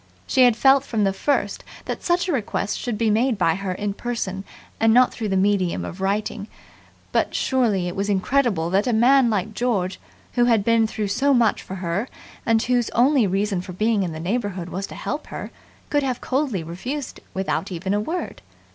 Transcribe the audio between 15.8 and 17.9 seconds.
could have coldly refused without